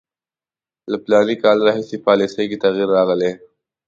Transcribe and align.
له 0.91 0.97
فلاني 1.03 1.35
کال 1.43 1.57
راهیسې 1.67 1.97
پالیسي 2.07 2.43
کې 2.49 2.57
تغییر 2.65 2.89
راغلی. 2.97 3.31